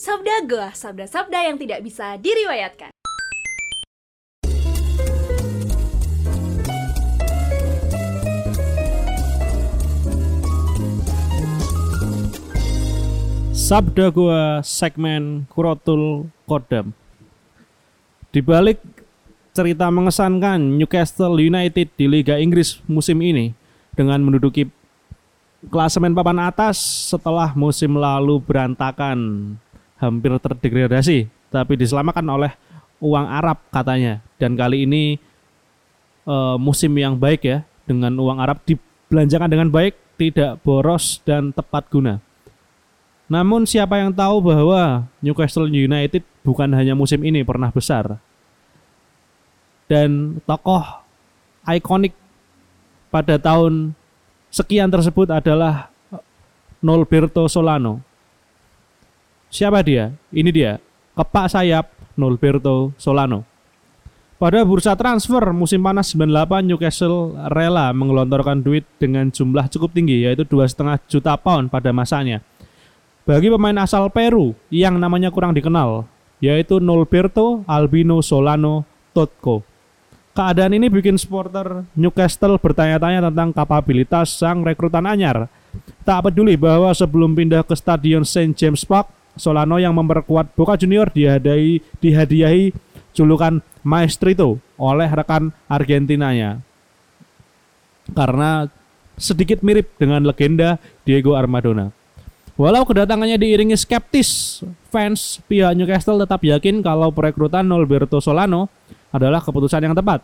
[0.00, 2.88] Sabda Goa, sabda-sabda yang tidak bisa diriwayatkan.
[13.52, 16.96] Sabda gua segmen Kurotul Kodam.
[18.32, 18.80] Di balik
[19.52, 23.52] cerita mengesankan Newcastle United di Liga Inggris musim ini
[23.92, 24.64] dengan menduduki
[25.68, 26.80] klasemen papan atas
[27.12, 29.60] setelah musim lalu berantakan
[30.00, 32.52] hampir terdegradasi tapi diselamatkan oleh
[32.98, 35.20] uang Arab katanya dan kali ini
[36.26, 41.88] eh, musim yang baik ya dengan uang Arab dibelanjakan dengan baik tidak boros dan tepat
[41.92, 42.20] guna
[43.30, 48.18] namun siapa yang tahu bahwa Newcastle United bukan hanya musim ini pernah besar.
[49.86, 50.82] Dan tokoh
[51.62, 52.10] ikonik
[53.06, 53.94] pada tahun
[54.50, 55.94] sekian tersebut adalah
[56.82, 58.02] Nolberto Solano.
[59.50, 60.14] Siapa dia?
[60.30, 60.78] Ini dia,
[61.18, 63.44] kepak sayap Nolberto Solano.
[64.40, 70.48] Pada bursa transfer musim panas 98 Newcastle rela mengelontorkan duit dengan jumlah cukup tinggi yaitu
[70.48, 72.40] 2,5 juta pound pada masanya
[73.30, 76.08] bagi pemain asal Peru yang namanya kurang dikenal,
[76.42, 79.62] yaitu Nolberto Albino Solano Totco.
[80.34, 85.46] Keadaan ini bikin supporter Newcastle bertanya-tanya tentang kapabilitas sang rekrutan anyar.
[86.02, 88.56] Tak peduli bahwa sebelum pindah ke stadion St.
[88.56, 92.74] James Park, Solano yang memperkuat Boca Junior dihadiahi, dihadiahi
[93.14, 96.60] julukan Maestrito oleh rekan Argentinanya.
[98.10, 98.66] Karena
[99.20, 101.92] sedikit mirip dengan legenda Diego Armadona.
[102.60, 104.60] Walau kedatangannya diiringi skeptis,
[104.92, 108.68] fans pihak Newcastle tetap yakin kalau perekrutan Nolberto Solano
[109.08, 110.20] adalah keputusan yang tepat.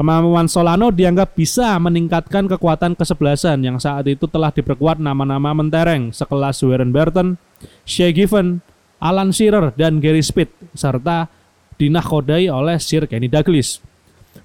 [0.00, 6.64] Kemampuan Solano dianggap bisa meningkatkan kekuatan kesebelasan yang saat itu telah diperkuat nama-nama mentereng sekelas
[6.64, 7.36] Warren Burton,
[7.84, 8.64] Shea Given,
[8.96, 11.28] Alan Shearer, dan Gary Speed, serta
[11.76, 13.84] dinahkodai oleh Sir Kenny Douglas.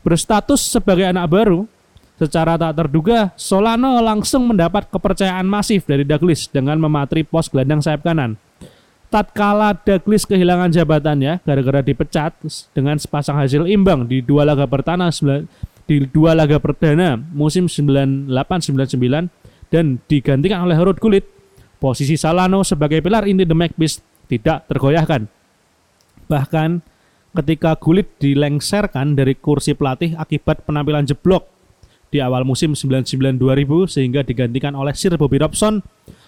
[0.03, 1.63] Berstatus sebagai anak baru,
[2.15, 8.07] Secara tak terduga, Solano langsung mendapat kepercayaan masif dari Douglas dengan mematri pos gelandang sayap
[8.07, 8.39] kanan.
[9.09, 12.35] Tatkala Douglas kehilangan jabatannya gara-gara dipecat
[12.73, 15.07] dengan sepasang hasil imbang di dua laga pertama
[15.85, 18.27] di dua laga perdana musim 98-99
[19.69, 21.25] dan digantikan oleh Rod Gullit,
[21.77, 25.29] posisi Solano sebagai pilar inti The Magpies tidak tergoyahkan.
[26.25, 26.69] Bahkan
[27.37, 31.45] ketika Gullit dilengserkan dari kursi pelatih akibat penampilan jeblok
[32.09, 35.83] di awal musim 99-2000 sehingga digantikan oleh Sir Bobby Robson,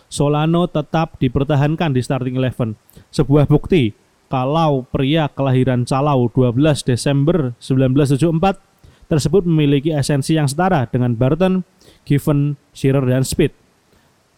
[0.08, 2.80] Solano tetap dipertahankan di starting eleven.
[3.12, 3.92] Sebuah bukti
[4.28, 8.60] kalau pria kelahiran Calau 12 Desember 1974
[9.08, 11.64] tersebut memiliki esensi yang setara dengan Barton,
[12.04, 13.56] Given, Shearer, dan Speed.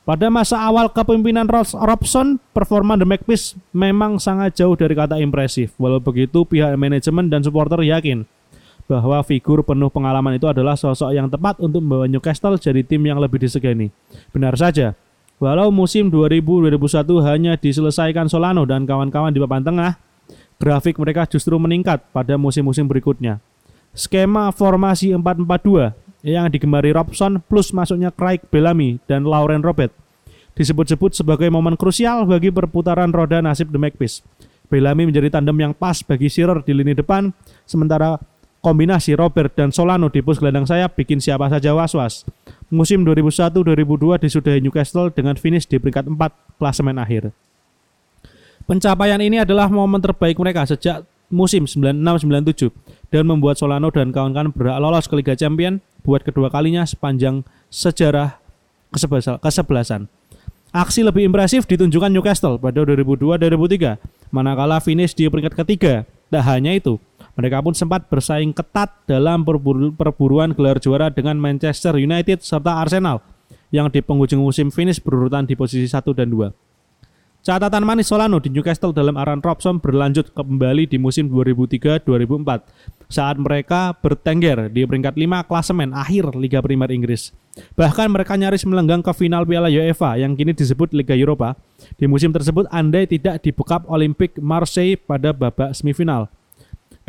[0.05, 5.77] Pada masa awal kepemimpinan Robson, performa The Magpies memang sangat jauh dari kata impresif.
[5.77, 8.25] Walau begitu, pihak manajemen dan supporter yakin
[8.89, 13.21] bahwa figur penuh pengalaman itu adalah sosok yang tepat untuk membawa Newcastle jadi tim yang
[13.21, 13.93] lebih disegani.
[14.33, 14.97] Benar saja,
[15.39, 19.91] walau musim 2000-2001 hanya diselesaikan Solano dan kawan-kawan di papan tengah,
[20.59, 23.39] grafik mereka justru meningkat pada musim-musim berikutnya.
[23.95, 25.95] Skema formasi 4-4-2
[26.27, 29.95] yang digemari Robson plus masuknya Craig Bellamy dan Lauren Robert
[30.59, 34.19] disebut-sebut sebagai momen krusial bagi perputaran roda nasib The Magpies.
[34.67, 37.31] Bellamy menjadi tandem yang pas bagi Shearer di lini depan,
[37.63, 38.19] sementara
[38.59, 42.27] Kombinasi Robert dan Solano di pos gelandang sayap bikin siapa saja was-was.
[42.67, 47.31] Musim 2001-2002 disudahi Newcastle dengan finish di peringkat 4 klasemen akhir.
[48.67, 52.69] Pencapaian ini adalah momen terbaik mereka sejak musim 96-97
[53.09, 58.37] dan membuat Solano dan kawan-kawan berhak lolos ke Liga Champion buat kedua kalinya sepanjang sejarah
[59.41, 60.11] kesebelasan.
[60.69, 66.05] Aksi lebih impresif ditunjukkan Newcastle pada 2002-2003, manakala finish di peringkat ketiga.
[66.29, 67.01] Tak hanya itu,
[67.37, 73.21] mereka pun sempat bersaing ketat dalam perburu perburuan gelar juara dengan Manchester United serta Arsenal
[73.69, 76.69] yang di penghujung musim finish berurutan di posisi 1 dan 2.
[77.39, 83.95] Catatan manis Solano di Newcastle dalam Aaron Robson berlanjut kembali di musim 2003-2004 saat mereka
[83.95, 87.31] bertengger di peringkat 5 klasemen akhir Liga Primer Inggris.
[87.79, 91.55] Bahkan mereka nyaris melenggang ke final Piala UEFA yang kini disebut Liga Eropa.
[91.95, 96.27] Di musim tersebut andai tidak dibekap Olympic Marseille pada babak semifinal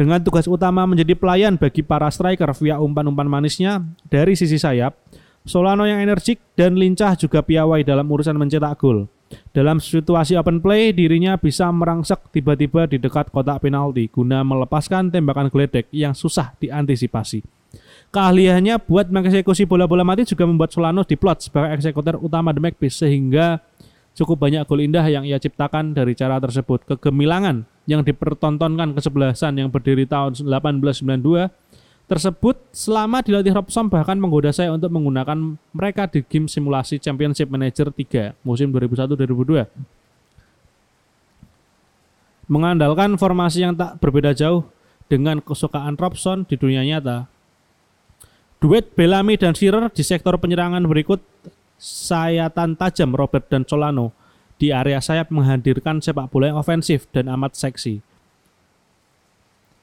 [0.00, 4.96] dengan tugas utama menjadi pelayan bagi para striker via umpan-umpan manisnya dari sisi sayap.
[5.44, 9.12] Solano yang energik dan lincah juga piawai dalam urusan mencetak gol.
[9.52, 15.52] Dalam situasi open play, dirinya bisa merangsek tiba-tiba di dekat kotak penalti guna melepaskan tembakan
[15.52, 17.44] geledek yang susah diantisipasi.
[18.08, 23.60] Keahliannya buat mengeksekusi bola-bola mati juga membuat Solano diplot sebagai eksekutor utama The Magpies sehingga
[24.10, 26.82] Cukup banyak gol indah yang ia ciptakan dari cara tersebut.
[26.82, 31.48] Kegemilangan yang dipertontonkan kesebelasan yang berdiri tahun 1892
[32.10, 37.94] tersebut selama dilatih Robson bahkan menggoda saya untuk menggunakan mereka di game simulasi Championship Manager
[37.94, 39.70] 3 musim 2001-2002.
[42.50, 44.66] Mengandalkan formasi yang tak berbeda jauh
[45.06, 47.30] dengan kesukaan Robson di dunia nyata.
[48.58, 51.22] Duet Bellamy dan Shearer di sektor penyerangan berikut
[51.78, 54.19] sayatan tajam Robert dan Solano
[54.60, 58.04] di area sayap menghadirkan sepak bola yang ofensif dan amat seksi.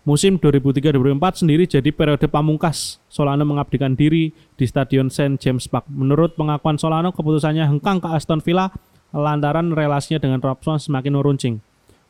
[0.07, 3.01] Musim 2003-2004 sendiri jadi periode pamungkas.
[3.11, 5.35] Solano mengabdikan diri di Stadion St.
[5.35, 5.83] James Park.
[5.91, 8.71] Menurut pengakuan Solano, keputusannya hengkang ke Aston Villa
[9.11, 11.59] lantaran relasinya dengan Robson semakin meruncing.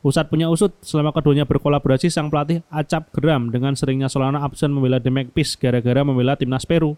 [0.05, 5.01] Usat punya usut, selama keduanya berkolaborasi, sang pelatih acap geram dengan seringnya Solano absen membela
[5.01, 6.93] The Magpies gara-gara membela timnas Peru.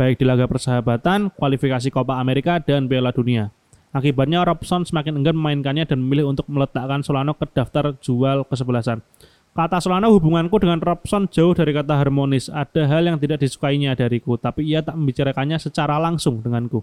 [0.00, 3.52] Baik di laga persahabatan, kualifikasi Copa Amerika, dan Piala Dunia.
[3.92, 9.04] Akibatnya Robson semakin enggan memainkannya dan memilih untuk meletakkan Solano ke daftar jual kesebelasan.
[9.52, 12.48] Kata Solano hubunganku dengan Robson jauh dari kata harmonis.
[12.48, 16.80] Ada hal yang tidak disukainya dariku, tapi ia tak membicarakannya secara langsung denganku.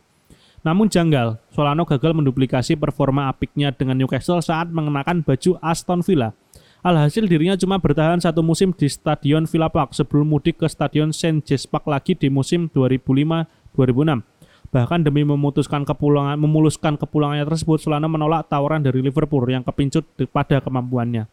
[0.62, 6.38] Namun janggal, Solano gagal menduplikasi performa apiknya dengan Newcastle saat mengenakan baju Aston Villa.
[6.86, 11.44] Alhasil dirinya cuma bertahan satu musim di Stadion Villa Park sebelum mudik ke Stadion St.
[11.44, 14.39] James Park lagi di musim 2005-2006.
[14.70, 20.62] Bahkan demi memutuskan kepulangan, memuluskan kepulangannya tersebut, Solano menolak tawaran dari Liverpool yang kepincut pada
[20.62, 21.26] kemampuannya.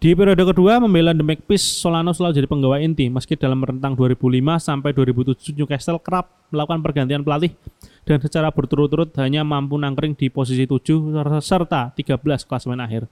[0.00, 4.20] Di periode kedua, membela The Magpies, Solano selalu jadi penggawa inti, meski dalam rentang 2005
[4.60, 7.56] sampai 2007 Newcastle kerap melakukan pergantian pelatih
[8.04, 13.08] dan secara berturut-turut hanya mampu nangkring di posisi 7 serta 13 klasemen akhir.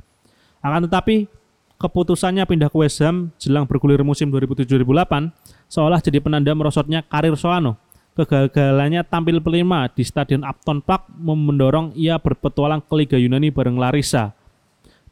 [0.60, 1.32] Akan tetapi,
[1.80, 5.32] keputusannya pindah ke West Ham jelang bergulir musim 2007-2008
[5.72, 7.80] seolah jadi penanda merosotnya karir Solano.
[8.12, 14.36] Kegagalannya tampil pelima di Stadion Upton Park mendorong ia berpetualang ke Liga Yunani bareng Larissa.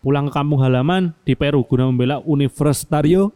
[0.04, 3.32] Pulang ke kampung halaman di Peru guna membela Universitario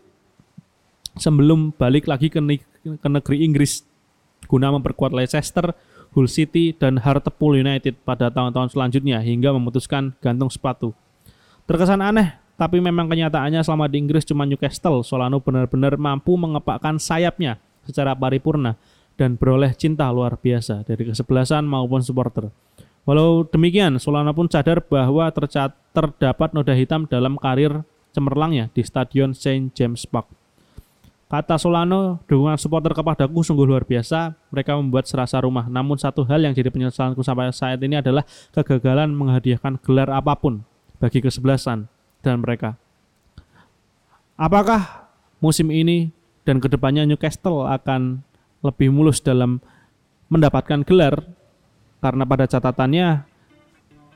[1.16, 2.44] sebelum balik lagi ke,
[2.84, 3.88] ke negeri Inggris
[4.44, 5.72] guna memperkuat Leicester,
[6.12, 10.92] Hull City, dan Hartlepool United pada tahun-tahun selanjutnya hingga memutuskan gantung sepatu.
[11.64, 17.56] Terkesan aneh, tapi memang kenyataannya selama di Inggris cuma Newcastle, Solano benar-benar mampu mengepakkan sayapnya
[17.88, 18.76] secara paripurna
[19.14, 22.50] dan beroleh cinta luar biasa dari kesebelasan maupun supporter.
[23.04, 27.84] Walau demikian, Solana pun sadar bahwa tercat terdapat noda hitam dalam karir
[28.16, 29.70] cemerlangnya di Stadion St.
[29.76, 30.30] James Park.
[31.28, 34.38] Kata Solano, dukungan supporter kepadaku sungguh luar biasa.
[34.54, 35.66] Mereka membuat serasa rumah.
[35.66, 38.22] Namun satu hal yang jadi penyesalanku sampai saat ini adalah
[38.54, 40.62] kegagalan menghadiahkan gelar apa pun
[41.02, 41.90] bagi kesebelasan
[42.22, 42.78] dan mereka.
[44.38, 45.10] Apakah
[45.42, 46.14] musim ini
[46.46, 48.22] dan ke depannya Newcastle akan
[48.64, 49.60] lebih mulus dalam
[50.32, 51.20] mendapatkan gelar
[52.00, 53.28] karena pada catatannya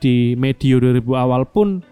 [0.00, 1.84] di medio 2000 awal pun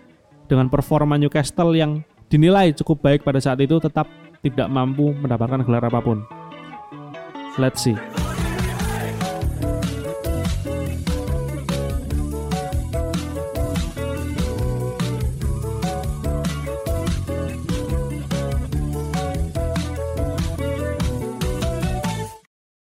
[0.49, 2.01] dengan performa Newcastle yang
[2.33, 4.09] dinilai cukup baik pada saat itu tetap
[4.41, 6.23] tidak mampu mendapatkan gelar apa pun.
[7.59, 8.26] Let's see.